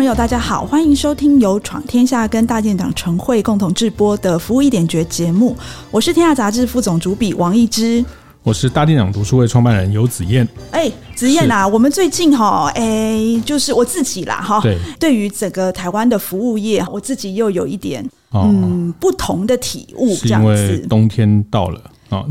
[0.00, 5.54] 朋友，大家好，欢迎收听由闯天下跟大店长晨会共同制播的《服务一点绝》节目。
[5.90, 8.02] 我是天下杂志副总主笔王一之，
[8.42, 10.48] 我是大店长读书会创办人游子燕。
[10.70, 20.78] 哎，子燕啊，我们最近哈，哎，就是我自己啦哈，对，对于整个台湾的服务业，我自己又有一点、哦、嗯不同的体悟，这样子。
[20.88, 21.78] 冬天到了。
[22.10, 22.28] 哦，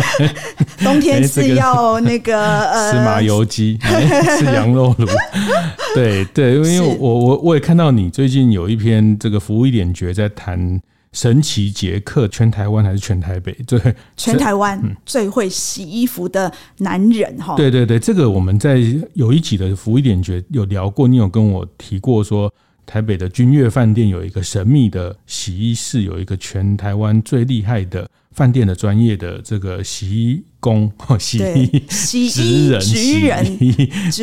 [0.84, 3.78] 冬天是要那个呃，吃麻油鸡，
[4.38, 5.06] 吃羊肉炉。
[5.94, 10.80] 对对，因为我我我也看到你最近有一篇这个服务一点绝在谈
[11.12, 13.52] 神奇杰克，全台湾还是全台北？
[13.66, 13.80] 对，
[14.16, 17.56] 全台湾最会洗衣服的男人哈。
[17.56, 18.80] 对对对，这个我们在
[19.14, 22.52] 有一集的服务一点绝有聊过，你有跟我提过说，
[22.90, 28.10] 台北的君悦饭店有一个神秘的洗衣室，有一个全台湾最厉害的。
[28.32, 33.58] 饭店的专业的这个洗衣工、 洗衣洗衣职人、职人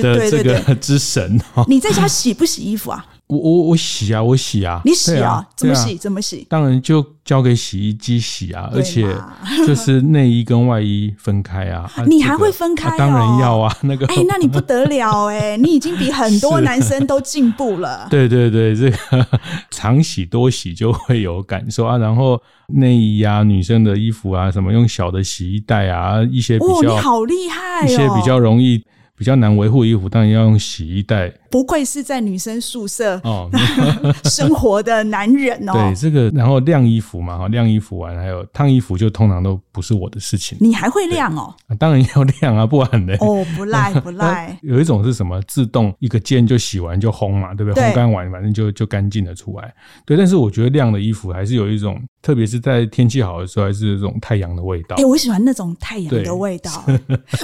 [0.01, 3.05] 的这个之神， 你在家洗不洗衣服啊？
[3.27, 5.45] 我我我洗啊，我洗啊，你洗啊？
[5.55, 5.95] 怎么洗？
[5.97, 6.47] 怎么洗？
[6.49, 9.05] 当然就交给洗衣机洗啊，而且
[9.65, 11.91] 就是内衣跟外衣分开啊。
[12.07, 12.97] 你还会分开？
[12.97, 18.07] 当然要啊， 那个哎，那你不得了哎， 你已经比很多男生都进步了。
[18.09, 19.27] 对对对，这个
[19.71, 21.97] 常洗多洗就会有感受啊。
[21.97, 28.81] 然后内衣啊，女生的衣服啊，什么用小的洗衣袋啊，一些比较你好厉害，一些比较容易。
[29.19, 31.33] 比较难维护衣服，当然要用洗衣袋。
[31.49, 33.49] 不愧是在女生宿舍哦
[34.25, 35.73] 生活的男人哦。
[35.73, 40.57] 对这个，然后晾衣服嘛，哈，晾衣服完还有烫衣服，就通常都不是我的事情。
[40.61, 41.53] 你还会晾哦？
[41.79, 43.13] 当然要晾啊，不然呢？
[43.19, 44.57] 哦，不赖不赖。
[44.63, 45.41] 有一种是什么？
[45.47, 47.83] 自动一个键就洗完就烘嘛，对不对？
[47.83, 49.73] 烘干完反正就就干净了出来。
[50.05, 54.95] 对，但是我觉得晾的衣服还是有一种，特别是在天气好的时候，还是有这种太阳的味道。
[54.97, 56.71] 哎，我喜欢那种太阳的味道。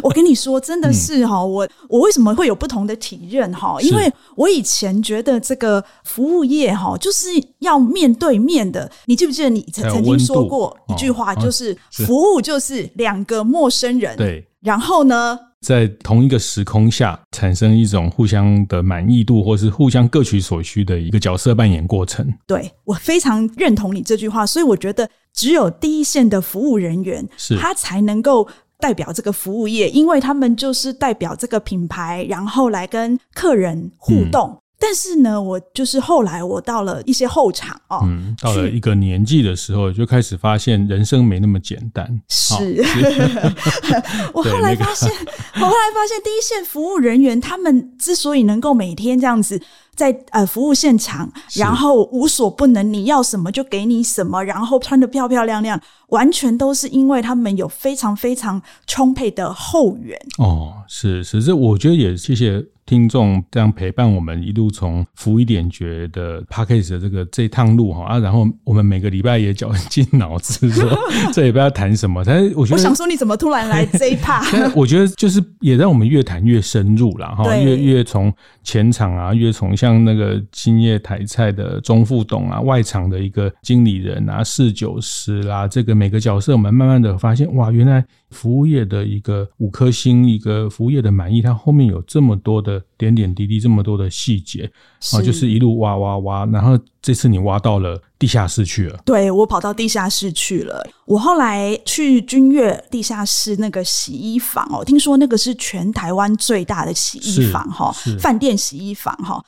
[0.01, 1.67] 我跟你说，真的是哈，我。
[1.89, 3.77] 我为什么会有不同的体验哈？
[3.81, 7.27] 因为我以前觉得这个服务业哈，就是
[7.59, 8.91] 要面对面的。
[9.05, 22.27] 你记不记得你曾曾经说过一句话，就是服务就是两个陌生人，对，然后呢，在同一个时空下产生一种互相的满意度，或是互相各取所需的一个角色扮演过程。
[22.45, 28.47] 对，我非常认同你这句话，所以我觉得只有第一线的服务人员，是他才能够。
[28.83, 34.49] 代表这个服务业，因为他们就是代表这个品牌，然后来跟客人互动。
[34.49, 42.21] 嗯、但是呢，我就是后来我到了一些后场哦，嗯，到了一个年纪的时候，就开始发现人生没那么简单。
[42.27, 42.83] 是，
[44.35, 45.09] 我后来发现，
[45.55, 49.61] 我后来发现，第一线服务人员他们之所以能够每天这样子。
[49.95, 60.19] 在呃服务现场，然后无所不能，你要什么就给你什么，然后穿得漂漂亮亮，完全都是因为他们有非常非常充沛的后援。
[60.39, 62.65] 哦，是是，这我觉得也谢谢。
[62.85, 70.89] 听众这样陪伴我们一路从服务一点觉的 Podcast 的这个这一趟路哈啊，然后我们每个礼拜也绞尽脑汁说
[71.33, 74.43] 这礼拜要谈什么，但是我觉得我想说你怎么突然来 这一趴？
[74.75, 78.33] 我觉得就是也让我们越谈越深入了哈，越越从
[78.63, 88.03] 前场啊，越从像那个兴业台菜的钟副董啊，外场的一个经理人啊，侍酒师啦，这个每个角色我们慢慢的发现哇，原来。
[88.33, 94.69] 服务业的一个五颗星，一个服务业的满意，它后面有这么多的点点滴滴，这么多的细节
[95.13, 98.99] 啊，就是一路挖挖挖，然后这次你挖到了地下室去了。
[99.05, 100.85] 对，我跑到地下室去了。
[101.05, 109.43] 我后来去君悦地下室那个洗衣房哦，听说那个是全台湾最大的洗衣房哈，饭店洗衣房哈。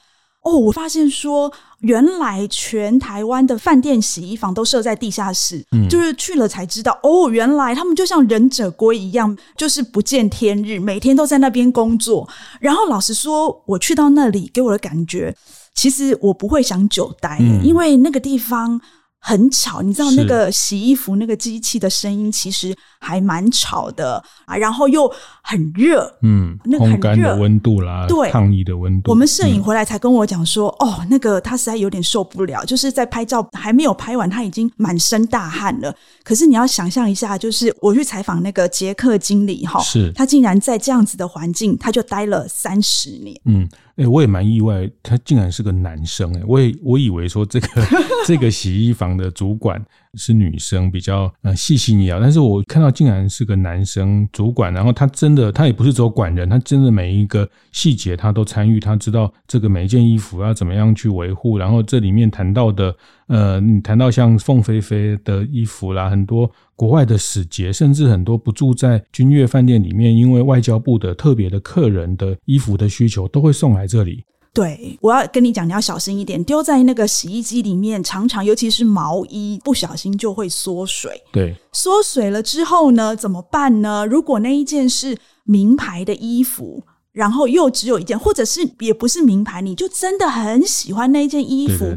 [0.45, 12.29] 哦，我发现说，原来全台湾的饭店洗衣房都设在地下室，嗯，就是去了才知道，哦，原来他们就像忍者龟一样，就是不见天日，每天都在那边工作。
[12.59, 15.35] 然后老实说，我去到那里，给我的感觉，
[15.73, 18.79] 其实我不会想久待，嗯，因为那个地方。
[19.27, 25.11] 很吵，你知道那个洗衣服那个机器的声音其实还蛮吵的啊，然后又
[25.41, 29.09] 很热，嗯，那个很热，烘干的温度啦，对，烫衣的温度。
[29.09, 35.91] 我们摄影回来才跟我讲说，嗯、哦，那个他实在有点受不了，就是在拍照还没有拍完，他已经满身大汗了。
[36.23, 43.67] 可是你要想象一下，就是我去采访那个杰克经理哈，是他竟然在这样子的环境，他就待了三十年，嗯。
[43.97, 46.43] 哎、我也蛮意外，他竟然是个男生哎！
[46.45, 47.67] 我也我以为说这个
[48.27, 49.81] 这个洗衣房的主管
[50.15, 52.19] 是女生，比较呃细心一点。
[52.21, 61.57] 但是我看到竟然是个男生主管，然后他真的，他也不是只有管人，他真的每一个细节他都参与，他知道这个每一件衣服要怎么样去维护。
[61.57, 62.95] 然后这里面谈到的，
[63.27, 74.23] 呃，你谈到像凤飞飞的衣服啦，很多国外的使节，甚至很多不住在君悦饭店里面，因为外交部的特别的客人的衣服的需求，都会送来这里。
[74.55, 81.21] 对，我要跟你讲，你要小心一点，丢在那个洗衣机里面，常常尤其是毛衣，不小心就会缩水。
[81.33, 84.05] 对，缩水了之后呢，怎么办呢？
[84.05, 86.81] 如果那一件是名牌的衣服，
[87.11, 91.93] 然后又只有一件，或者是也不是名牌，你就真的很喜欢那一件衣服。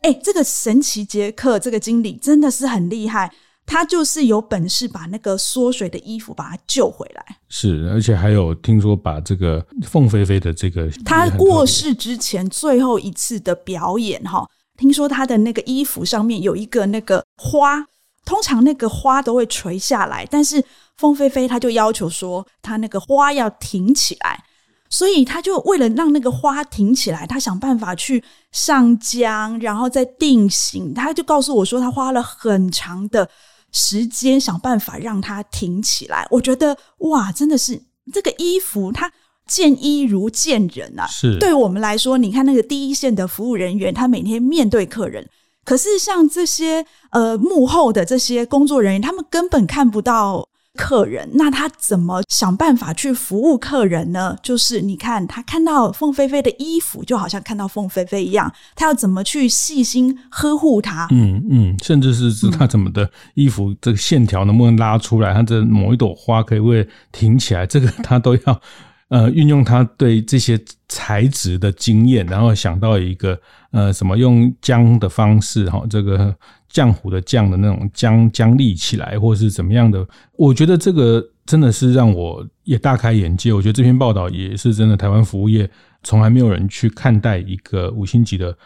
[0.00, 3.30] 哎，这个神奇杰克这个经理真的是很厉害。
[3.66, 14.44] 他就是有本事把那个缩水的衣服把它救回来，是，而且还有听说把这个凤飞飞的这个他过世之前最后一次的表演哈，
[14.76, 17.86] 听说他的那个衣服上面有一个那个花，
[18.24, 20.64] 通常那个花都会垂下来，但是
[20.96, 24.42] 凤飞飞他就要求说他那个花要挺起来，
[24.88, 33.30] 所以他就为了让那个花挺起来，他想办法去上浆，然后再定型，他就告诉我说他花了很长的。
[33.72, 37.80] 时间想办法让它挺起来，我觉得哇，真的是
[38.12, 39.10] 这个衣服，它
[39.46, 41.06] 见衣如见人啊！
[41.06, 45.28] 是，对我们来说，你看那个第一线的服务人员，他每天面对客人，
[45.64, 50.49] 可是像这些呃幕后的这些工作人员，他们根本看不到。
[50.74, 54.36] 客人，那他怎么想办法去服务客人呢？
[54.42, 61.08] 就是你看，他看到凤飞飞的衣服，就好像看到凤飞飞一样，他要怎么去细心呵护它？
[61.10, 68.60] 嗯嗯，甚至是是他怎么的衣服这个线条能不能拉出来，他的某一朵花可以会挺起来，这个他都要
[69.08, 70.58] 呃运用他对这些
[70.88, 73.38] 材质的经验，然后想到一个
[73.72, 76.34] 呃什么用浆的方式哈，这个。
[76.72, 80.06] 浆糊的浆的那种浆浆立起来，或是怎么样的？
[80.36, 83.52] 我觉得这个真的是让我也大开眼界。
[83.52, 85.68] 我觉得这篇报道也是真的，台湾服务业
[86.02, 88.56] 从来没有人去看待一个五星级的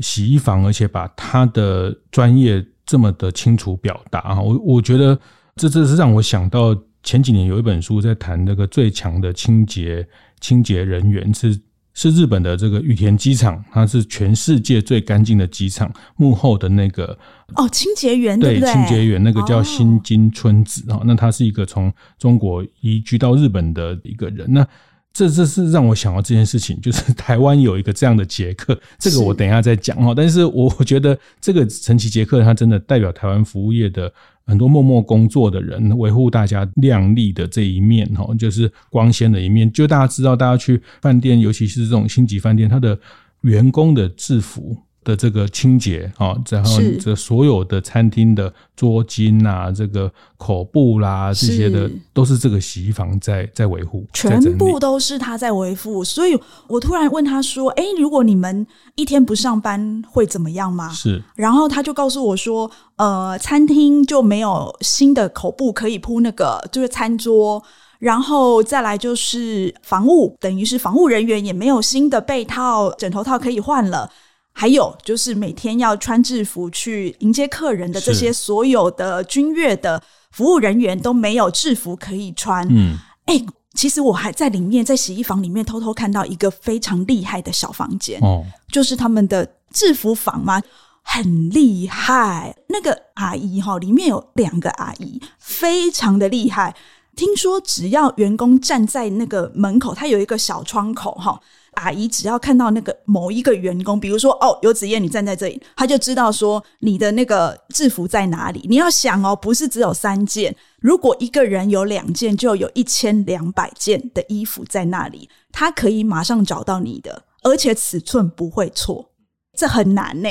[0.00, 4.40] 洗衣房，而且把他的专业这么的清楚表达啊！
[4.40, 5.18] 我我觉得
[5.56, 10.06] 这这是让我想到前几年有一本书在谈那个最强的清洁
[10.40, 11.60] 清洁人员是。
[11.94, 15.92] 是日本的这个羽田机场，它是全世界最干净的机场。
[16.16, 17.18] 幕后的那个
[17.54, 24.46] 哦，清洁员对，对对清洁员那个叫新金春子啊，哦、那他是一个从中国移居到日本的一个人。
[24.52, 24.66] 那
[25.12, 30.14] 这这是让我想到这件事情，就是 台湾有一个这样的杰克，这个我等一下再讲哈。
[30.14, 34.12] 但是我觉得这个神奇杰克，他真的代表台湾服务业的。
[34.44, 39.72] 很多默默工作的人，维护大家亮丽的这一面，哈，就是光鲜的一面。
[39.72, 42.98] 就大家知道，大家去饭店，尤其是这种星级饭店，它的
[43.42, 44.76] 员工的制服。
[45.04, 56.04] 的这个清洁啊，然后这所有的餐厅的桌巾啊，这个口布啦，这些的都是这个洗衣房在在维护，全部都是他在维护。
[56.04, 56.38] 所以
[56.68, 67.62] 我突然问他说：“哎，如果你们一天不上班会怎么样吗？”是，然后他就告诉我说：“呃，餐厅就没有新的口布可以铺那个，就是餐桌，
[67.98, 74.08] 然后再来就是防务，等于是防务人员也没有新的被套、枕头套可以换了。”
[74.52, 82.66] 还有就是每天要穿制服去迎接客人的这些所有的君悦的服务人员都没有制服可以穿。
[82.70, 83.42] 嗯，哎，
[83.74, 90.62] 其实我还在里面，在洗衣房里面偷偷看到一个非常厉害的小房间哦，就是他们的制服房嘛，
[91.02, 92.54] 很厉害。
[92.68, 96.76] 那个阿姨哈，里面有两个阿姨，非常的厉害。
[97.16, 101.40] 听说只要员工站在那个门口，他有一个小窗口哈。
[101.74, 108.66] 阿姨只要看到那个某一个员工，比如说哦，游子燕，你站在这里，他就知道说你的那个制服在哪里。
[108.68, 119.10] 你要想哦，不是只有三件，如果一个人有两件，就有一千两百件的衣服在那里，他可以马上找到你的，而且尺寸不会错，
[119.56, 120.28] 这很难呢。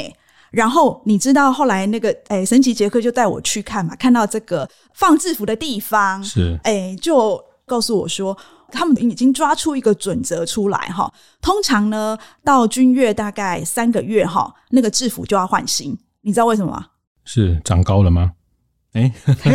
[0.51, 8.37] 然后你知道后来那个诶，神奇杰克就带我去看嘛，看到这个放制服的地方是诶，就告诉我说。
[8.71, 11.11] 他们已经抓出一个准则出来哈，
[11.41, 16.87] 通常呢，到君乐大概三个月哈，那个制服就要换新，你知道为什么吗？
[17.23, 18.31] 是长高了吗？
[18.93, 19.11] 哎，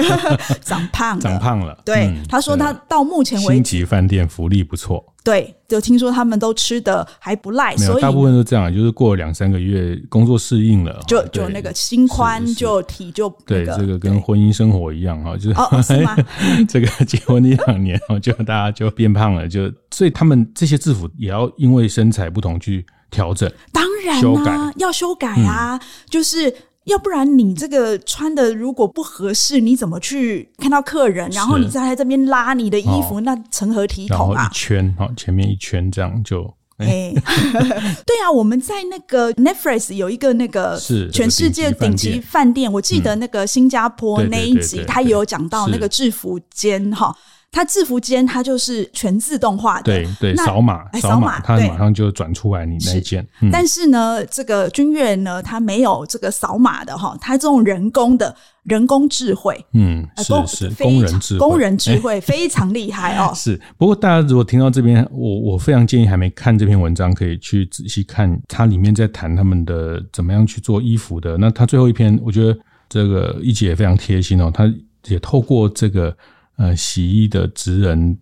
[0.64, 1.78] 长胖了，长胖了。
[1.84, 5.14] 对，嗯、他说他到目前为止，星级饭店福利不错。
[5.26, 16.16] 对，就听说他们都吃的还不赖，所以大部分都这样，就是过了两三个月，工作适应了，就就那个心宽，就体就、那个、对，这个跟婚姻生活一样哈，就是哦，是吗？
[16.68, 26.54] 这个结婚一两年哦，就大家就变胖了，就所以他们这些制服也要因为身材不同去调整，当然修改要修改啊，嗯、就是。
[26.86, 31.28] 要不然你这个穿的如果不合适，你怎么去看到客人？
[31.30, 34.48] 然后你再在这边拉你的衣服，哦、那成何体统啊？
[34.48, 36.44] 一圈哈，前面一圈这样就
[36.78, 37.14] 哎，欸、
[38.06, 47.16] 对啊，我们在那个 Netflix 有一个那个是全世界顶级饭店，我记得那个新加坡那一集，他也有讲到那个制服间哈。
[47.52, 53.26] 它制服间，它就是全自动化的，对对，扫码扫码，它马上就转出来你那一件。
[53.40, 63.32] 嗯、但是呢，这个君悦呢，它没有这个扫码的哈，它这种人工的人工智慧，嗯，是是工人智慧，工人智慧非常厉害哦。
[63.34, 71.38] 是，不过大家如果听到这边，我我非常建议还没看这篇文章，可以去仔细看，它里面在谈他们的怎么样去做衣服的。
[71.38, 74.70] 那它最后一篇，我觉得这个一姐也非常贴心哦，她
[75.06, 76.14] 也透过这个。
[76.56, 78.18] 呃，洗衣的职人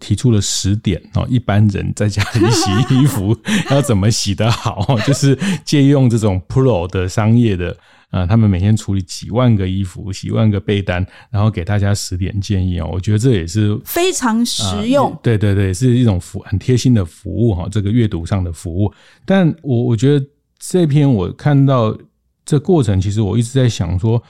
[0.00, 3.36] 提出了十点哦，一般人在家里洗衣服
[3.70, 7.76] 要怎么洗得好，就是借用这种 Pro 的商业的，
[8.10, 12.90] 呃，他们每天处理几万个衣服、几万个被单，然后给大家十点建议哦。
[12.92, 18.92] 我觉得这也是非常实用，呃，对对对，是一种服很贴心的服务哈，这个阅读上的服务。
[19.24, 20.26] 但我我觉得
[20.58, 21.96] 这篇我看到
[22.44, 24.20] 这过程，其实我一直在想说。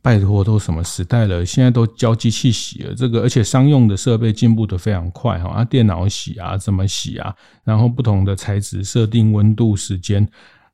[0.00, 1.44] 拜托，都什么时代了？
[1.44, 7.34] 现在都教机器洗了，这个而且商用的设备进步的非常快哈，啊，电脑洗啊，怎么洗啊？
[7.64, 10.26] 然后不同的材质设定温度、时间，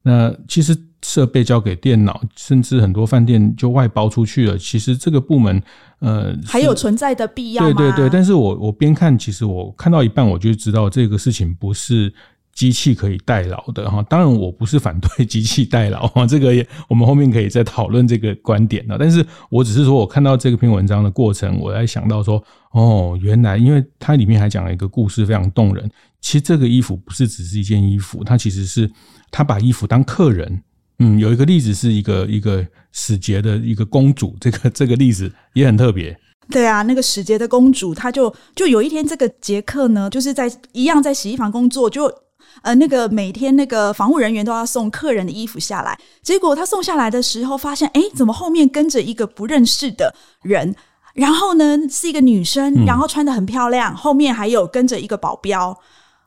[0.03, 4.59] 那其实设备交给电脑，甚至很多饭店就外包出去了。
[4.59, 5.61] 其实这个部门，
[6.01, 7.73] 呃，还有存在的必要吗？
[7.73, 12.13] 对对对，但是我我边看，其实我看到一半，我就知道这个事情不是。
[12.55, 18.97] 机器可以代劳的哈，当然我不是反对机器代劳哈， 这个也我们后面可以再讨论这个观点的。
[18.97, 25.91] 但是我只是说我看到这篇文章的过程，我在想到说，哦，原来因为它里面还讲了一个故事，非常动人。
[26.21, 28.91] 其实这个衣服不是只是一件衣服，它其实是
[29.31, 30.63] 他把衣服当客人。
[31.01, 36.17] 嗯，有一个例子是一个一个使节的一个公主，这个这个例子也很特别。
[36.51, 42.24] 对啊，那个使节的公主，她就就有一天这个杰克呢，就是在一样在洗衣房工作，就。
[42.63, 50.75] 呃，那个每天那个防务人员都要送客人的衣服下来，结果他送下来的时候，发现哎，怎么后面跟着一个不认识的人？
[51.15, 55.79] 然后呢，是一个女生，然后穿得很漂亮，嗯、后面还有跟着一个保镖。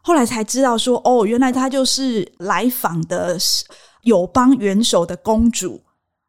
[0.01, 3.37] 后来才知道说，哦，原来她就是来访的
[4.03, 5.81] 友邦元首的公主。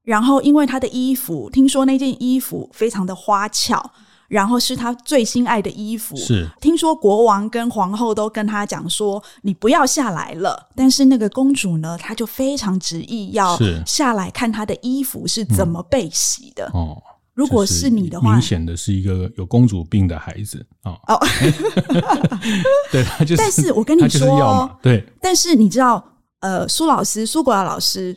[0.03, 3.93] 然后因为她的衣服，听说那件衣服非常的花俏。
[4.29, 6.15] 然后是他最心爱的衣服。
[6.15, 16.71] 是，听说国王跟皇后都跟他讲说：“你不要下来了。”但是那个公主呢，她就非常执意要下来看她的衣服是怎么被洗的。
[16.75, 20.93] 嗯、哦，如果是你的话，明显的是一个有公主病的孩子啊。
[21.07, 21.19] 哦，
[22.93, 23.37] 对，他就是。
[23.37, 25.03] 但是我跟你说，对。
[25.23, 26.05] 但是你知道，
[26.41, 28.15] 呃，苏老师，苏国华老师。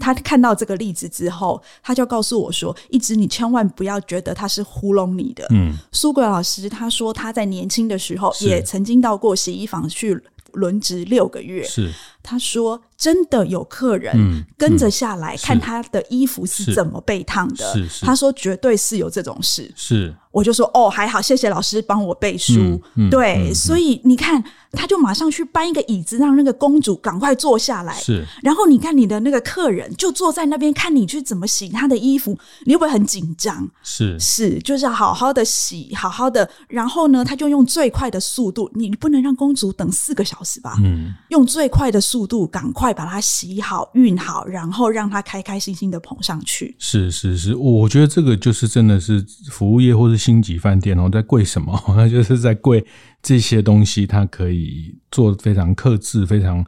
[0.00, 10.18] 他看到这个例子之后，他就告诉我说：“一直你千万不要觉得他是糊弄你的。”嗯，苏格老师他说他在年轻的时候也曾经到过洗衣房去
[10.52, 11.62] 轮值六个月。
[11.64, 11.92] 是，
[12.28, 17.74] 他说真的有客人跟着下来看他的衣服是怎么被烫的。
[18.02, 19.72] 他说绝对是有这种事。
[19.74, 22.78] 是，我就说哦，还好，谢谢老师帮我背书。
[23.10, 24.44] 对，嗯、所以你看。
[24.72, 27.94] 他就马上去搬一个椅子，让那个公主赶快坐下来。
[27.94, 33.66] 是，然后你看你的那个客人就坐在那边看你去怎么洗他的衣服，你会不会很紧张？
[33.82, 36.46] 是是，就是要好好的洗，好好的。
[36.68, 40.74] 然后呢，他就用最快的速度，你不能让公主等四个小时吧？
[40.82, 46.74] 嗯，用最快的速速度赶快把它洗好、熨好，然后让他开开心心的捧上去。
[46.76, 51.80] 是是是，我觉得这个就是真的是服务业或是星级饭店哦，在贵什么？
[51.96, 52.84] 那 就是在贵。
[53.22, 56.64] 这些东西，它可以做非常克制，非常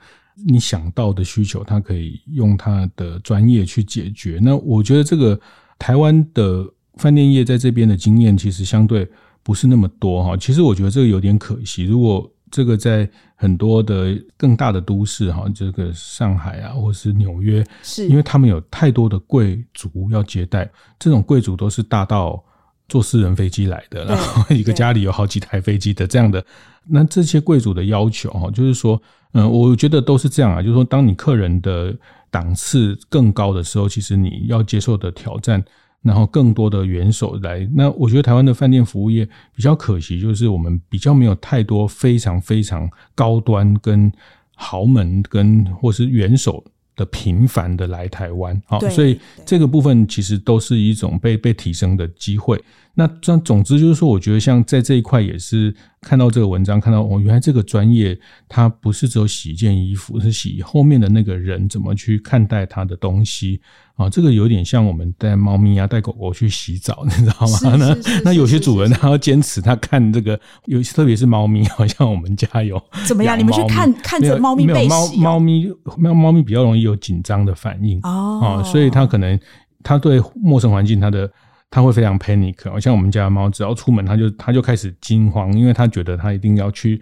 [0.47, 4.39] 你想到的需求，它可以用它的专业去解决。
[4.41, 5.41] 那我觉得这个
[5.81, 6.65] 台湾的
[6.95, 9.09] 饭店业在这边的经验，其实相对
[9.43, 10.37] 不是那么多哈。
[10.37, 11.85] 其实我觉得这个有点可惜。
[11.85, 22.43] 如果这个在很多的更大的都市哈，这个上海啊，或是纽约，是因为他们有太多的贵族要接待，这种贵族都是大到。
[22.89, 26.45] 坐私人飞机来的，然后 一个家里有好几台飞机的这样的，
[26.89, 29.01] 那这些贵族的要求哈，就是说，
[29.33, 31.97] 嗯，我觉得都是这样啊，就是说，当你客人的
[32.33, 35.65] 档次更高的时候，其实你要接受的挑战，
[36.03, 44.11] 然后更多的元首来，那我觉得台湾的饭店服务业比较可惜，就是我们比较没有太多非常非常高端跟
[44.55, 46.65] 豪门跟或是元首。
[46.97, 52.63] 的频繁的来台湾，好，所以这个部分其实都是一种被被提升的机会。
[52.93, 63.63] 那这总之就是说，我觉得像在这一块也是看到这个文章，看到哦，原来这个专业它不是只有洗一件衣服，是洗后面的那个人怎么去看待他的东西
[64.01, 67.77] 啊，这个有点像我们带猫咪啊、带狗狗去洗澡，你知道吗？
[67.77, 73.39] 那那有些主人他要坚持，他看这个，有特别是猫咪，好像我们家有 怎么样？
[73.39, 79.39] 你们去看看着猫咪被洗，猫猫咪猫猫咪比较容易有紧张的反应哦，所以它可能
[79.83, 81.31] 它对陌生环境它的
[81.69, 86.99] 它会非常 panic，好像我们家的猫，只要出门它就它就开始惊慌，因为它觉得它一定要去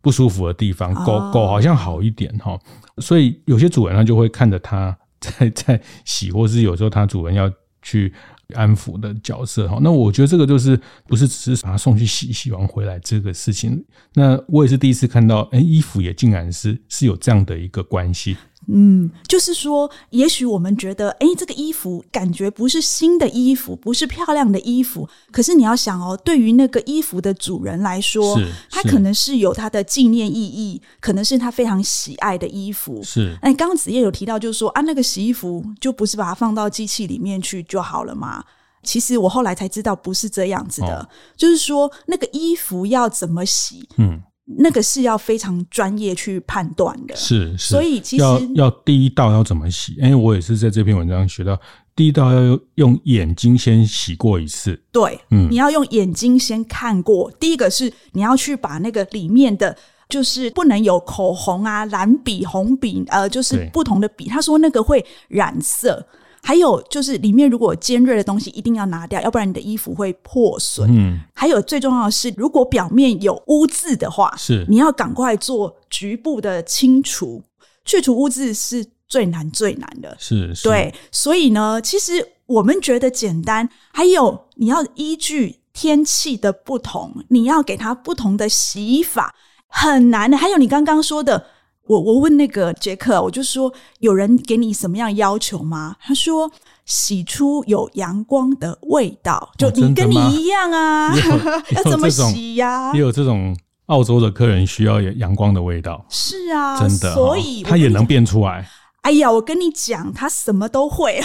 [0.00, 0.92] 不舒服的地方。
[1.04, 2.58] 狗狗好像好一点哈，
[2.98, 4.96] 所以有些主人他就会看着它。
[5.20, 8.12] 在 在洗，或是有时候它主人要去
[8.54, 13.84] 安抚的角色哈，那我觉得这个就是不是只是把它送去洗，洗完回来这个事情。
[14.14, 18.36] 那我也是第一次看到，哎，衣服也竟然是是有这样的一个关系。
[18.68, 25.08] 嗯，就是说，也许我们觉得，哎，这个衣服感觉不是新的衣服，不是漂亮的衣服。
[25.32, 28.38] 可是你要想哦，对于那个衣服的主人来说，
[28.70, 33.02] 他可能是有他的纪念意义，可能是他非常喜爱的衣服。
[33.02, 38.44] 是，哎，刚刚子叶有提到，就是说啊，那个洗衣服就不是把它放到机器里面去就好了吗？
[38.82, 41.00] 其实我后来才知道，不是这样子的。
[41.00, 43.88] 哦，就是说，那个衣服要怎么洗？
[43.96, 44.22] 嗯。
[44.58, 49.94] 那个是要非常专业去判断的，是，是，所以其实要要第一道要怎么洗？
[49.98, 51.58] 因为我也是在这篇文章学到，
[51.94, 54.80] 第一道要用眼睛先洗过一次。
[54.90, 57.30] 对，嗯，你要用眼睛先看过。
[57.38, 59.76] 第一个是你要去把那个里面的，
[60.08, 64.28] 就是不能有口红啊、蓝笔、红笔，呃，就是不同的笔。
[64.28, 66.06] 他说那个会染色。
[66.42, 70.90] 还有就是里面如果有尖锐的东西一定要拿掉，要不然你的衣服会破损。
[70.90, 77.42] 嗯，还有最重要的是，如果表面有污渍的话，是你要赶快做局部的清除，
[77.84, 80.16] 去除污渍是最难最难的。
[80.18, 89.34] 是，是，对，所以呢，其实我们觉得简单，还有你要依据天气的不同，你要给它不同的洗法，
[89.68, 90.36] 很难的。
[90.36, 91.46] 还有你刚刚说的。
[91.90, 95.96] 我我问那个杰克，我就说有人给你什么样要求吗？
[96.00, 96.48] 他说
[96.86, 101.12] 洗出有阳光的味道，就你跟你一样啊，
[101.74, 102.92] 要怎么洗呀？
[102.94, 108.64] 也有这种澳洲的客人需要阳光的味道，是啊，真的，所以他也能变出来。
[109.02, 111.20] 哎呀，我跟你讲，他什么都会，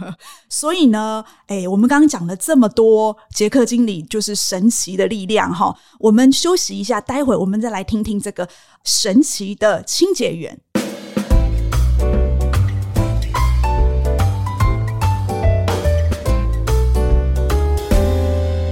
[0.48, 5.76] 所以呢，哎，我们刚刚讲了这么多，杰克经理就是神奇的力量哈。
[6.00, 8.48] 我们休息一下，待会我们再来听听这个
[8.82, 10.58] 神奇的清洁员。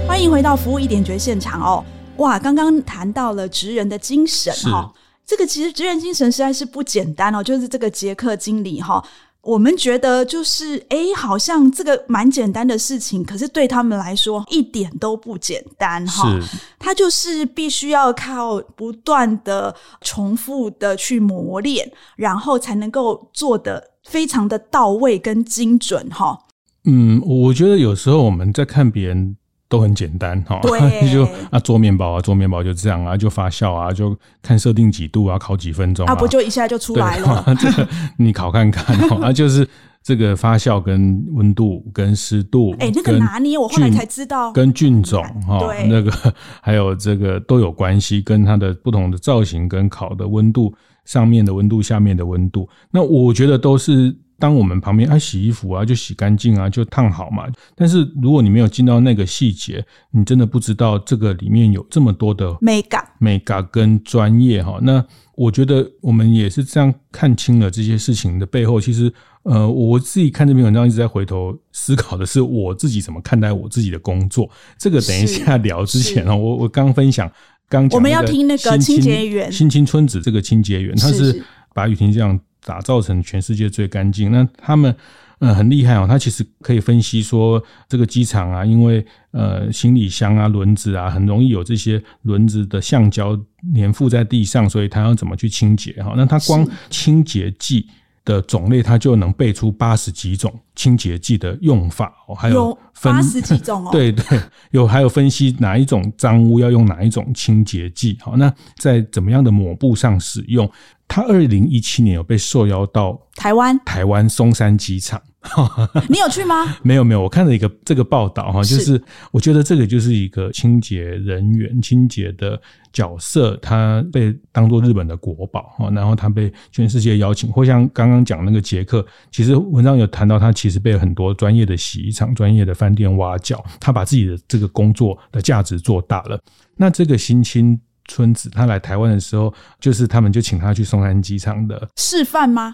[0.07, 1.85] 欢迎回到服务一点绝现场哦！
[2.17, 4.91] 哇，刚刚谈到了职人的精神哈。
[5.27, 9.03] 这个其实职人精神实在是不简单哦，就是这个杰克经理哈，
[9.41, 16.33] 我们觉得就是哎，好像这个蛮简单的事情，可是对他们来说一点都不简单哈。
[16.79, 26.39] 他就是必须要靠不断的重复的去磨练，然后才能够做得非常的到位跟精准哈。
[26.85, 29.35] 嗯，我觉得有时候我们在看别人。
[29.69, 30.77] 都很简单哈，对。
[31.11, 37.43] 就啊做面包啊做面包就这样啊就发酵啊就看设定几度啊烤几分钟啊，啊不就一下就出来了？
[37.59, 39.67] 这个你烤看看啊，就是
[40.01, 46.11] 这个发酵跟温度跟湿度，哎、欸，那个拿捏我后来才知道，跟菌种哈，那个
[46.61, 54.15] 还有这个都有关系，跟它的不同的造型跟烤的温度，上面的温度下面的温度，那我觉得都是。
[54.39, 57.45] 当我们旁边啊洗衣服啊就洗干净啊就烫好嘛，
[57.75, 64.79] 但是如果你没有进到那个细节，你真的不知道这个里面有这么多的美感、美感跟专业哈。
[64.81, 65.03] 那
[65.35, 68.79] 我觉得我们也是这样看清了这些事情的背后。
[68.79, 69.11] 其实
[69.43, 74.49] 呃，我自己看这篇文章一直在回头思考的是我自己怎么看待我自己的工作。
[74.77, 77.31] 这个等一下聊之前哦，我我刚分享
[77.69, 82.39] 刚讲我们要听那个清洁员新青春子这个清洁员，他是把雨婷这样。
[82.67, 84.29] 打造成全世界最干净。
[84.29, 84.93] 那他们
[85.39, 93.39] 嗯很厉害哦，他其实可以分析说这个机场啊，因为呃行李箱啊、轮子啊，很容易有这些轮子的橡胶
[93.73, 96.13] 粘附在地上，所以他要怎么去清洁哈？
[96.17, 97.87] 那他光清洁剂
[98.27, 104.23] 的种类，它就能背出八十几种清洁剂的用法哦，还有八十几种哦， 对对，
[104.71, 110.69] 有还有分析哪一种脏污要用哪一种清洁剂好，那在怎么样的抹布上使用？
[111.07, 115.21] 它二零一七年有被受邀到台湾台湾松山机场，
[116.09, 116.77] 你有去吗？
[116.83, 122.59] 没有没有，我看了一个这个报道哈，就是我觉得这个就是一个清洁人员、清洁的
[122.91, 136.39] 角色，他被当做日本的国宝哈，然后他被全世界邀请，或像刚刚讲那个杰克，其实文章有谈到他其实被很多专业的洗衣厂、专业的饭店挖角，他把自己的这个工作的价值做大了。
[136.75, 137.79] 那这个新青。
[138.09, 142.73] 村子他来台湾的时候，就是他们就请他去松山机场的示范吗？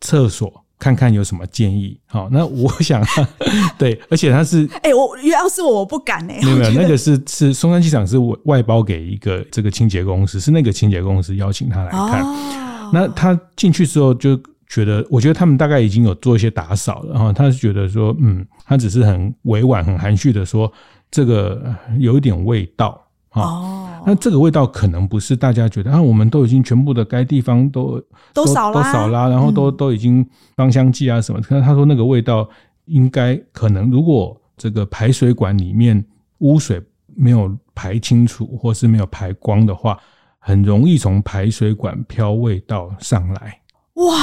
[0.00, 1.98] 厕所看看有什么建议。
[2.04, 3.02] 好，那我想，
[3.78, 6.44] 对，而且他是， 哎、欸，我要是我，我不敢哎、欸。
[6.44, 12.20] 没有没有，那个是是松山机场是外包给一个这个清洁公司，是那个清洁公司邀请他来看。
[12.22, 20.70] 哦、那他进去之后就觉得，我觉得他们大概已经有做一些打扫了，然后他是觉得说，嗯，他只是很委婉、很含蓄的说，
[21.10, 23.00] 这个有一点味道。
[23.32, 31.40] 哦，那这个味道可能不是大家觉得啊，我们都已经全部的该地方都都扫都扫啦，然后都都已经芳香剂啊什么。
[31.40, 32.48] 可是他说那个味道
[32.86, 36.04] 应该可能，如果这个排水管里面
[36.38, 36.82] 污水
[37.16, 39.98] 没有排清楚，或是没有排光的话，
[40.38, 43.58] 很容易从排水管飘味道上来。
[43.94, 44.16] 哇、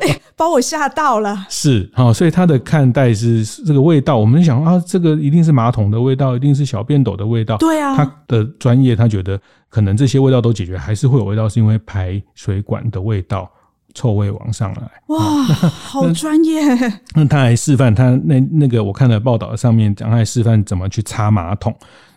[0.00, 1.46] 欸， 把我吓到了。
[1.48, 4.16] 是，好，所以他的看待是这个味道。
[4.16, 7.56] 我们想啊，这个一定是马桶的味道，一定是小便斗的味道。
[7.56, 13.50] 对啊，他的专业，他觉得可能这些味道都解决，还是会有味道，是因为排水管的味道，
[13.92, 14.82] 臭味往上来。
[15.08, 15.18] 哇，
[15.88, 16.62] 好专业。
[16.74, 21.74] 那，那他还示范，他那那个我看了报道上面讲，他还示范怎么去擦马桶。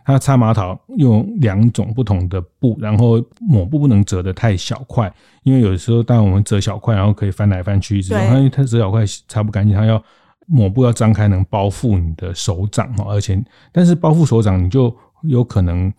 [0.08, 8.24] 他擦马桶用两种不同的布，然后抹布不能折得太小块，因为有的时候，当我们折小块，然后可以翻来翻去，一直用。
[8.28, 10.02] 因为它折小块擦不干净，它要
[10.46, 13.38] 抹布要张开，能包覆你的手掌，而且，
[13.74, 15.93] 但是包覆手掌你就有可能。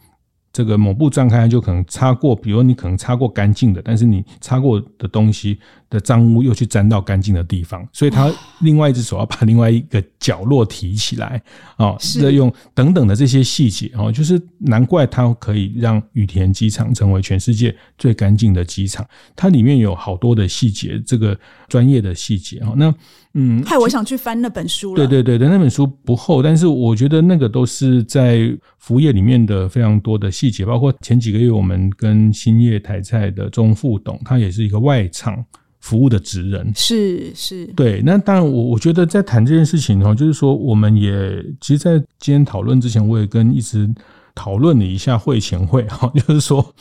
[0.51, 11.43] 这个抹布张开就可能擦过，比如你可能擦过干净的，但是你擦过的东西的脏污又去沾到干净的地方，所以他另外一只手要把另外一个角落提起来
[11.77, 22.95] 啊，是用等等的这些细节哦，就是难怪它可以让羽田机场成为全世界最干净的机场，它里面有好多的细节，这个专业的细节啊，那。
[23.35, 25.07] 嗯，害我想去翻那本书了。
[25.07, 35.45] 对对对，那本书不厚，但是我觉得那个都是在服务业里面的非常多的细节，包括前几个月我们跟兴业台菜的钟副董，他也是一个外场
[35.81, 36.73] 服务的职人。
[36.75, 38.03] 是是，对。
[38.05, 43.89] 那当然，我我觉得在谈这件事情哈，就是说，我们也其实，在今天讨论之前，我也跟一直
[44.35, 46.75] 讨论了一下会前会哈， 就是说。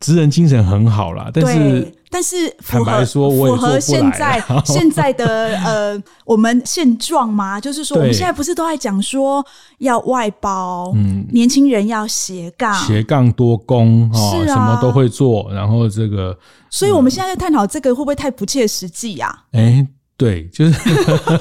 [0.00, 7.60] 职人精神很好啦，但是但是坦白说，我符合现在 现在的呃我们现状吗？
[7.60, 9.44] 就是说，我们现在不是都在讲说
[9.78, 16.38] 要外包，嗯，年轻人要斜杠，斜杠多工啊，什么都会做，然后这个，
[16.70, 19.36] 所以我们现在在探讨这个会不会太不切实际呀？
[19.50, 19.84] 哎。
[20.16, 20.80] 对，就是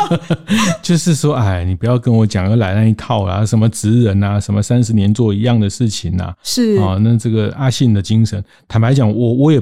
[0.82, 9.62] 就是说，哎，你不要跟我讲又来那一套啊，什么职人啊，什么三十年做一样的事情呐，是啊，那这个阿信的精神，坦白讲，我我也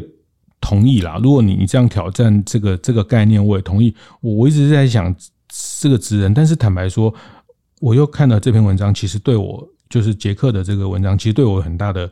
[0.62, 1.20] 同意啦。
[1.22, 3.94] 如果你你这样挑战这个这个概念，我也同意。
[4.22, 5.14] 我我一直在想
[5.82, 7.14] 这个职人，但是坦白说，
[7.82, 12.10] 我又看了这篇文章，其实对我就是杰克的这个文章，其实对我有很大的。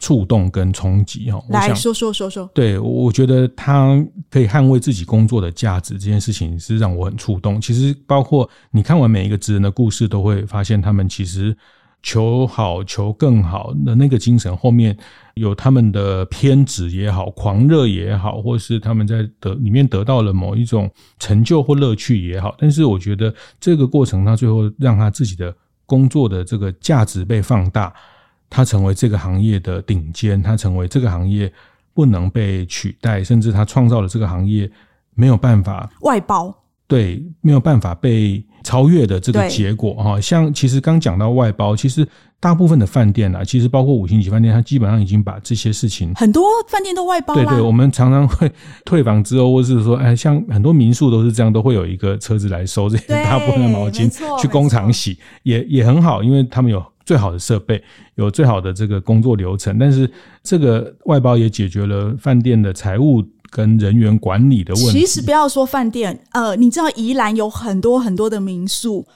[0.00, 2.50] 触动跟冲击哈，来说说说说。
[2.52, 7.60] 对，我觉得他可以捍卫自己工作的价值这件事情是让我很触动。
[7.60, 11.56] 其实包括你看完每一个职人的故事，都会发现他们其实
[12.02, 14.96] 求好、求更好的那个精神后面
[15.34, 22.54] 有他们的偏执也好、狂热也好，或是他们在得里面得到了某一种成就或乐趣也好。
[22.58, 25.54] 但是我觉得这个过程，他最后让他自己的
[25.86, 27.92] 工作的这个价值被放大。
[28.54, 31.50] 他成为这个行业的顶尖，他成为这个行业
[31.94, 34.70] 不能被取代，甚至他创造了这个行业
[35.14, 36.54] 没有办法外包，
[36.86, 40.20] 对，没有办法被超越的这个结果哈。
[40.20, 42.06] 像其实刚讲到外包，其实
[42.40, 47.44] 大部分的饭店啊，其实包括五星级饭店，它基本上已经把这些事情很多饭店都外包了。
[47.44, 48.50] 对对，我们常常会
[48.84, 56.82] 退房之后，或是说，哎，像很多民宿都是这样，都会有一个车子来收这些大部分的毛巾去工厂洗，也也很好，因为他们有。
[57.04, 57.82] 最好的设备，
[58.14, 60.08] 有最好的这个工作流程，但是
[60.40, 63.20] 这个外包也解决了饭店的财务
[63.52, 64.92] 跟人员管理的问题。
[64.92, 69.06] 其实不要说饭店，呃，你知道宜兰有很多很多的民宿。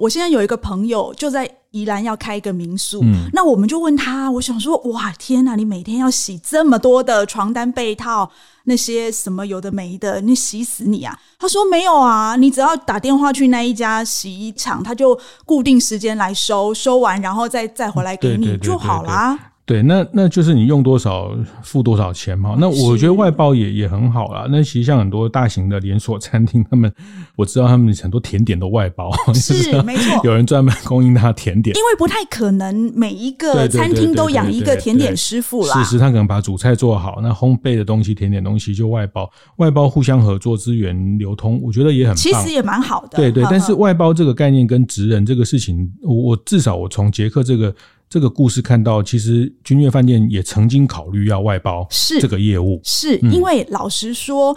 [0.00, 8.30] 我现在有一个朋友就在宜兰要开一个民宿，嗯，那我们就问他，我想说，哇，天哪，你每天要洗这么多的床单被套。
[8.66, 11.14] 那些什么有的没的，你洗死你啊！
[11.38, 19.38] 他说没有啊，你只要打电话去那一家洗衣厂，他就固定时间来收，收完然后再再回来给你就好啦。
[19.66, 22.54] 对，那那就是你用多少付多少钱嘛。
[22.58, 24.46] 那我觉得外包也也很好啦。
[24.50, 26.92] 那其实像很多大型的连锁餐厅，他们
[27.34, 35.82] 我知道他们很多甜点都外包，是没错，有人专门供应他甜点，因为不太可能每一个餐厅都养一个甜点师傅啦。
[35.82, 43.16] 事实他可能把主菜做好，那烘焙的东西、甜点东西就外包，外包互相合作、资源流通，我觉得也很棒，其实也蛮好的。
[43.16, 47.74] 对对，但是外包这个概念跟职人这个事情，我我至少我从杰克这个。
[48.08, 54.56] 这个故事看到，其实君悦饭店也曾经考虑要外包是这个业务，是因为老实说，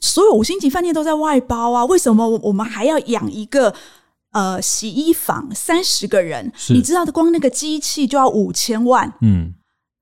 [0.00, 3.74] 所有五星级饭店都在外包啊，为什么我们还要养一个
[4.32, 6.52] 呃洗衣房三十个人？
[6.68, 9.54] 你知道的，光那个机器就要五千万，嗯，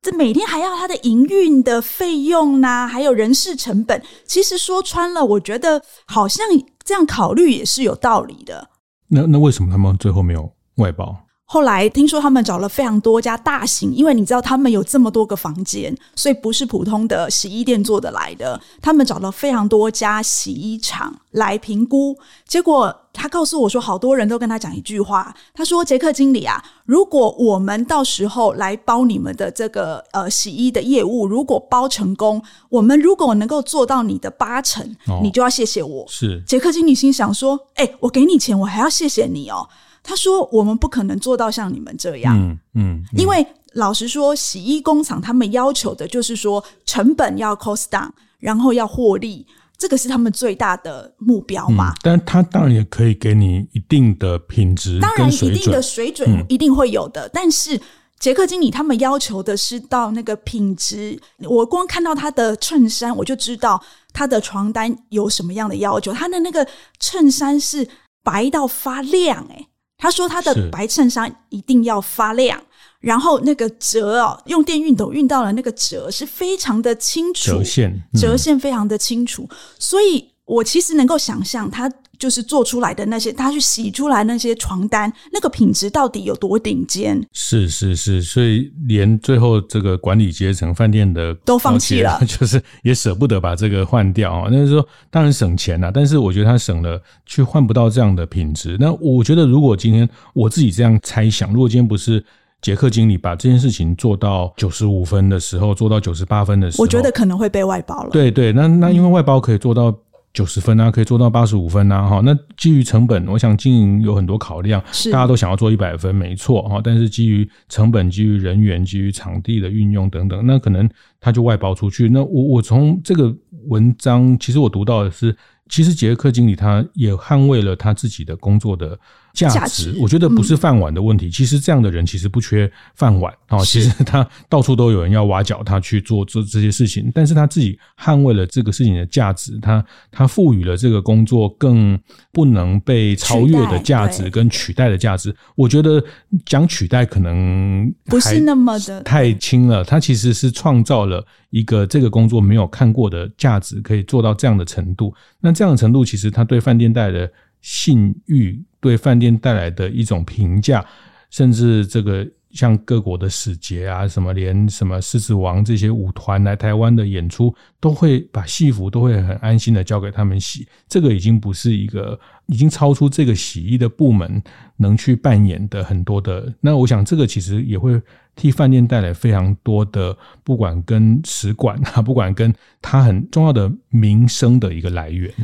[0.03, 4.03] 这每天还要它的营运的费用呐、啊，还有人事成本。
[4.25, 6.45] 其实说穿了，我觉得好像
[6.85, 8.69] 这样考虑也是有道理的。
[9.09, 11.17] 那那为什么他们最后没有外包？
[11.49, 18.61] 后来听说他们找了非常多家大型，因为你知道他们有这么多个房间，所以不是普通的洗衣店做得来的。
[18.83, 39.69] 他们找了非常多家洗衣厂来评估，结果他告诉我说，好多人都跟他讲一句话，他说：“杰克经理啊，如果我们到时候来包你们的这个呃洗衣的业务，如果包成功，我们如果能够做到你的八成，哦，你就要谢谢我。”是杰克经理心想说：“哎，我给你钱，我还要谢谢你哦。”
[40.07, 49.45] 他说：“我们不可能做到像你们这样，嗯嗯，嗯，因为老实说，洗衣工厂他们要求的就是说成本要 cost down，然后要获利，
[49.77, 51.91] 这个是他们最大的目标嘛。
[51.91, 57.27] 嗯、但他当然也可以给你一定的品质，当然一定的水准一定会有的。
[57.27, 57.79] 嗯、但是
[58.19, 63.83] 杰克经理他们要求的是到那个品质，我光看到他的衬衫，我就知道
[64.15, 66.13] 他的床单有什么样的要求。
[66.15, 66.67] 他的那个
[66.99, 67.87] 衬衫是
[68.25, 69.69] 白到发亮、欸，诶
[70.07, 72.63] 他说他的白衬衫一定要发亮，
[73.01, 79.49] 然后那个折哦，用电熨斗熨到了那个折是非常的清楚，折线、嗯、折线非常的清楚，
[79.81, 81.91] 所以我其实能够想象他。
[82.19, 87.21] 就是做出来的那些，他去洗出来那些床单，那个品质到底有多顶尖？
[87.33, 94.49] 是是是，所以连最后这个管理阶层、饭店的都放弃了， 就是也舍不得把这个换掉啊。
[94.51, 98.77] 那就是说，当然省钱了，但是我觉得他省了，却换不到这样的品质。
[98.81, 102.25] 那我觉得，如果今天我自己这样猜想，如果今天不是
[102.63, 108.11] 杰克经理把这件事情做到九十五分的时候，做到九十八分的时候，我觉得可能会被外包了。
[108.11, 109.95] 对对，那那因为外包可以做到。
[110.37, 112.21] 九十分啊，可以做到八十五分啊，哈。
[112.23, 116.79] 那基于成本，我想经营有很多考量，是大家都想要做一百分，没错哈。
[116.85, 120.87] 但是基于成本、基于人员、基于场地的运用等等，那可能
[121.19, 122.07] 他就外包出去。
[122.11, 123.35] 那我我从这个
[123.69, 125.35] 文章，其实我读到的是。
[125.69, 128.97] 其实杰克经理他也捍卫了他自己的工作的
[129.37, 131.31] 价值，我觉得不是饭碗的问题。
[131.31, 141.99] 其实这样的人其实不缺饭碗啊，其实他到处都有人要挖角他去做这这些事情，但是他自己捍卫了这个事情的价值，他他赋予了这个工作更
[142.33, 145.37] 不能被超越的价值跟取代的价值。
[145.55, 146.03] 我觉得
[146.47, 155.13] 讲取代可能不是那么的太轻了，他其实是创造了一个这个工作没有看过的价值，可以做到这样的程度。
[155.41, 157.31] 那这样的程度，其实他对饭店带来的
[157.67, 160.87] 信誉，对饭店带来的一种评价，
[161.31, 170.65] 甚至这个像各国的使节啊，什么连什么狮子王这些舞团来台湾的演出，都会把戏服都会很安心的交给他们洗。
[170.87, 174.41] 这个已经不是一个，已经超出这个洗衣的部门
[174.77, 176.55] 能去扮演的很多的。
[176.61, 178.01] 那我想，这个其实也会
[178.37, 185.35] 替饭店带来非常多的，不管跟使馆啊，不管跟他很重要的名声的一个来源。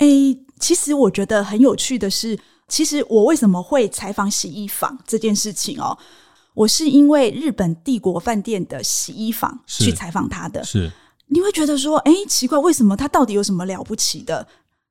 [0.00, 5.96] 诶、欸，其实我觉得很有趣的是，其实我为什么会采访洗衣房这件事情哦？
[6.54, 10.62] 我是因为日本帝国饭店的洗衣房去采访他的。
[10.62, 10.90] 是，
[11.28, 14.46] 你会觉得说，哎、欸，奇怪，为什么他到底有什么了不起的？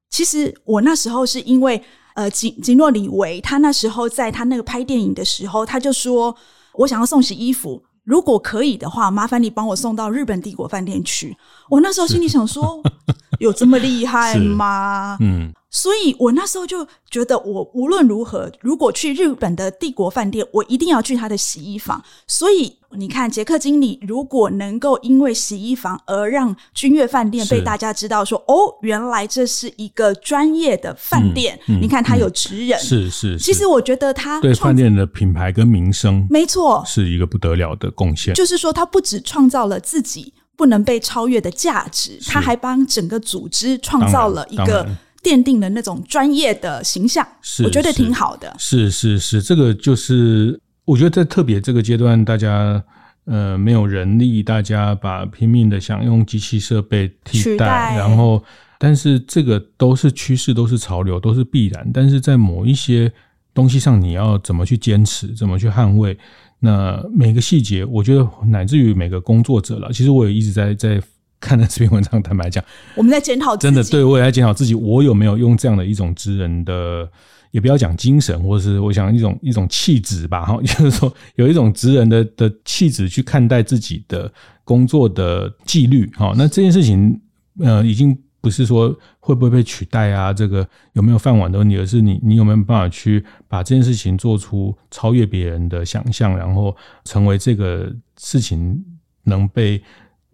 [0.09, 1.81] 其实我那时候是因为，
[2.15, 6.35] 呃，吉吉诺里维他那时候在他那个拍电影的时候，他就说
[6.73, 7.83] 我想要送洗衣服。
[8.05, 11.37] 如果可以的话，麻烦你帮我送到日本帝国饭店去。
[11.69, 12.81] 我那时候心里想说，
[13.39, 15.17] 有这么厉害吗？
[15.19, 15.53] 嗯。
[15.71, 22.03] 所以我那时候就觉得，我无论如何，如果去日本的帝国饭店，我一定要去他的洗衣房。
[22.25, 31.59] 所以你看，杰克经理如果能够因为洗衣房而让君悦饭店被大家知道说，说哦，原来这是一个专业的饭店。
[31.67, 33.37] 嗯嗯、你看他有职人，是是。
[33.37, 38.33] 其实我觉得他对饭店的品牌跟名声，没错，是一个不得了的贡献。
[38.33, 44.89] 就是说，他不只创造了自己不能被超越的价值，他还帮整个组织创造了一个。
[45.29, 48.51] 奠定了那种专业的形象，是我觉得挺好的。
[48.57, 52.83] 是是是，这个就是我觉得在特别这个阶段，大家
[53.25, 58.43] 呃没有人力，大家把拼命的想用机器设备替代，然后
[58.79, 61.87] 但是这个都是趋势，都是潮流，都是必然。
[61.93, 63.11] 但是在某一些
[63.53, 66.17] 东西上，你要怎么去坚持，怎么去捍卫？
[66.59, 70.99] 那每个细节，我觉得乃至于每个工作者了，其实我也一直在在。
[71.39, 72.63] 看了这篇文章，坦白讲，
[72.95, 77.09] 我们在检讨，真的对我也在检讨自己，我有没有用这样的一种职人的，
[77.51, 84.31] 也不要讲精神，或者是我想一种一种气质吧，哈， 就是说有一种职人的的气质去看待自己的
[84.63, 87.19] 工作的纪律，哈，那这件事情，
[87.59, 96.75] 呃，已经不是说会不会被取代啊，这个有没有饭碗的问题，而是你你有没有办法去把这件事情做出超越别人的想象，然后
[97.05, 98.83] 成为这个事情
[99.23, 99.81] 能被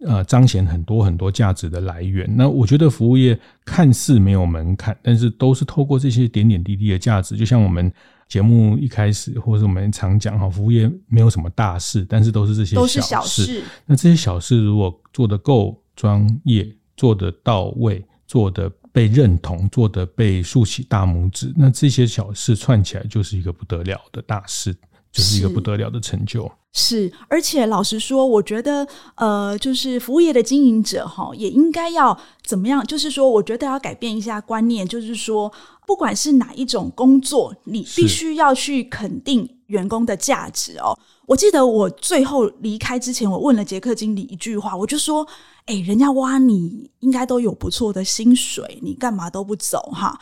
[0.06, 2.26] 呃彰显很多很多价值的来源。
[2.34, 7.92] 那我觉得服务业看似没有门槛，但是都是透过这些点点滴滴的价值，就像我们
[8.28, 12.80] 节目一开始或者我们常讲哈，服务业没有什么大事，但是都是这些小事。
[12.80, 13.62] 都是小事。
[13.84, 16.66] 那这些小事如果做得够专业。
[16.98, 24.74] 做得到位，做得被认同，做得被竖起大拇指，那这些小事串起来就是一个不得了的大事，
[25.12, 26.50] 就是一个不得了的成就。
[26.78, 32.86] 是，而且老实说，我觉得，呃，就是服务业的经营者哈，也应该要怎么样？
[32.86, 35.50] 就是说，我觉得要改变一下观念，就是说，
[35.86, 40.96] 不管是哪一种工作，你必须要去肯定员工的价值哦。
[41.24, 45.26] 我记得我最后离开之前，我问了杰克经理一句话，我就说。
[45.66, 50.16] 哎，人家挖你应该都有不错的薪水，你干嘛都不走哈？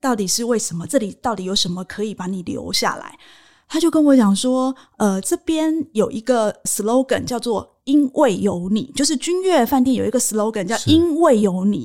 [0.00, 0.86] 到底是为什么？
[0.86, 3.18] 这里到底有什么可以把你留下来？
[3.74, 11.84] 他就跟我讲说，呃，这边有一个 slogan 叫做“因为有你”，就是君悦饭店有一个 slogan 叫“因为有你”。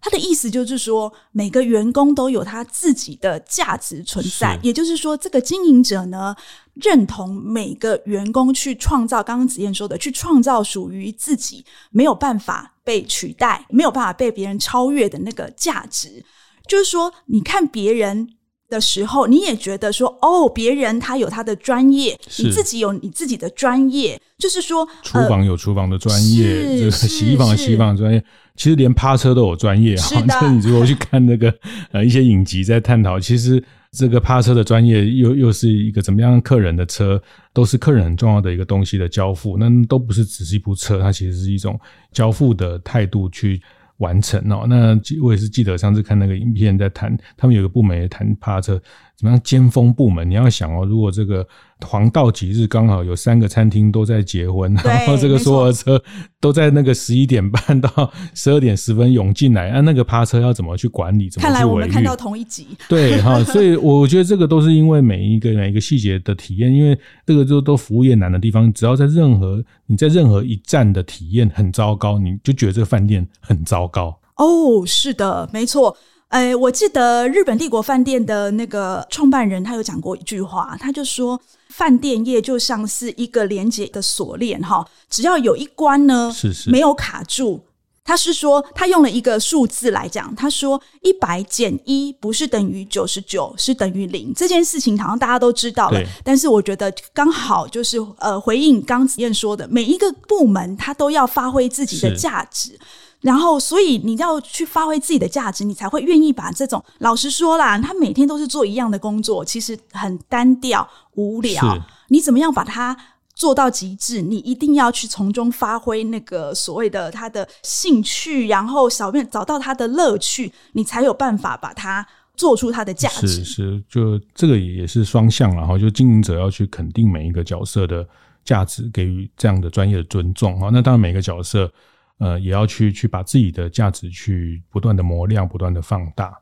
[0.00, 6.34] 他的意思就是说，每个员工都有他自己的价值存在，也就是说，这个经营者呢，
[6.72, 16.24] 认同每个员工去创造，刚刚子燕说的，去创造属于自己没有办法被取代、没有办法被别人超越的那个价值。
[16.66, 18.26] 就是说，你看别人
[18.68, 24.20] 的时候，你也觉得说，哦，别人他有他的专业，你自己有你自己的专业。
[24.38, 28.22] 就是说，厨房有厨房的专业，这个洗衣房有洗衣房的专业。
[28.54, 31.52] 其实连趴车都有专业哈， 就你如果去看那个
[31.92, 41.78] 呃一些影集，在探讨，其实这个趴车的专业又又是一个怎么样客人的车，都是客人很重要的一个东西的交付，那都不是只是一部车，它其实是一种
[42.12, 43.60] 交付的态度去
[43.98, 44.66] 完成哦。
[44.68, 48.80] 那我也是记得上次看那个影片，在谈他们有个部门也谈帕车。
[49.16, 50.28] 怎么样尖峰部门？
[50.28, 51.46] 你要想哦，如果这个
[51.86, 56.02] 黄道吉日刚好有三个餐厅都在结婚，然后这个所有的车
[56.38, 61.30] 都在那个十一点半到十二点十分涌进来，那那个趴车要怎么去管理？
[61.30, 61.62] 怎么去维运？
[61.62, 62.66] 看来我们看到同一集。
[62.90, 74.18] 对哈， 所以我觉得这个都是因为每一个每一个细节的体验，因为这个就都服务业难的地方，只要在任何你在任何一站的体验很糟糕，你就觉得这个饭店很糟糕。
[74.36, 75.96] 哦，是的，没错。
[76.28, 86.68] 哎，我记得日本帝国饭店的那个创办人，他有讲过一句话，他就说，饭店业就像是一个连接的锁链，哈，只要有一关呢，是是。
[86.68, 87.64] 没有卡住，
[88.06, 94.32] 他是说，他用了一个数字来讲，他说一百减一不是等于九十九，是等于零。
[94.34, 102.78] 这件事情好像大家都知道了，但是我觉得刚好就是呃，回应刚子燕说的，每一个部门他都要发挥自己的价值。
[103.22, 111.76] 然后，所以你要去发挥自己的价值，你才会愿意把这种老实说啦，他每天都是做一样的工作，其实很单调无聊。
[112.08, 112.96] 你怎么样把它
[113.36, 114.20] 做到极致？
[114.20, 123.28] 你一定要去从中发挥那个所谓的他的兴趣，然后小便找到他的乐趣，你才有办法把它做出它的价值。
[123.28, 128.04] 是是，就这个也是双向，然后就经营者要去肯定每一个角色的
[128.44, 130.70] 价值，给予这样的专业的尊重啊。
[130.72, 131.70] 那当然每个角色。
[132.18, 136.34] 呃，也要去去把自己的价值去不断的磨亮，不断的放大。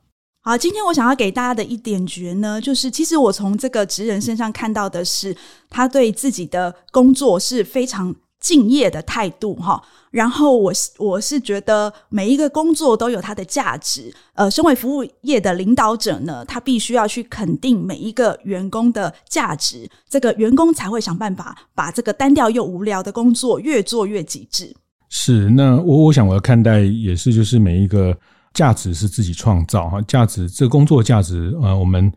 [0.47, 5.35] 好，今天我想要给大家的一点诀呢，就是其实我从这个职人身上看到的是，
[5.71, 9.83] 他对自己的工作是非常敬业的态度哈。
[10.11, 14.15] 然后我是我是觉得每一个工作都有它的价值。
[14.35, 24.77] 呃，身为服务业的领导者呢，他必须要去肯定每一个员工的价值，这个员工才会想办法把这个单调又无聊的工作越做越极致。
[25.09, 28.15] 是，那我我想我要看待也是，就是每一个
[28.55, 32.11] 价值是自己创造哈，价值这工作价值，呃，我们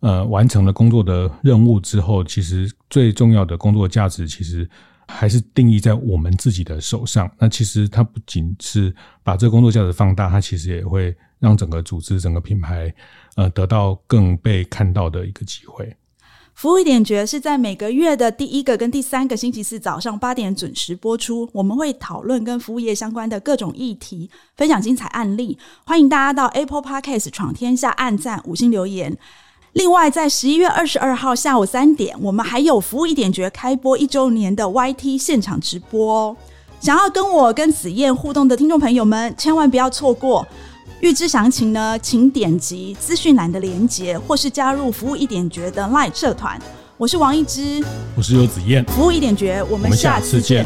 [0.00, 4.68] 呃完成了工作的任务之后，其实最重要的工作价值，其实
[5.06, 7.30] 还是定义在我们自己的手上。
[7.38, 12.92] 那其实它不仅是把这个工作价值放大，它其实也会让整个组织、整个品牌，
[13.36, 15.96] 呃，得到更被看到的一个机会。
[16.54, 21.48] 服务一点绝是在每个月的第一个跟第三个星期四早上八点准时播出。
[21.52, 25.58] 我们会讨论跟服务业相关的各种议题，分享精彩案例。
[25.84, 29.18] 欢迎大家到 Apple Podcast 闯天下按赞五星留言。
[29.72, 36.36] 另外，在十一月二十二号下午三点，我们还有服务一点绝开播一周年的 YT 现场直播哦。
[36.78, 40.46] 想要跟我跟子燕互动的听众朋友们，千万不要错过。
[41.04, 46.58] 预知详情呢，请点击资讯栏的连结，或是加入服务一点觉的 LINE 社团。
[46.96, 47.84] 我是王一之，
[48.16, 50.64] 我是游子燕，服务一点觉，我们下次见。